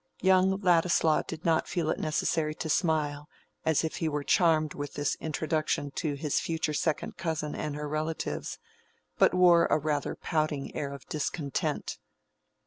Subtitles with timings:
[0.23, 3.29] Young Ladislaw did not feel it necessary to smile,
[3.63, 7.87] as if he were charmed with this introduction to his future second cousin and her
[7.87, 8.57] relatives;
[9.19, 11.99] but wore rather a pouting air of discontent.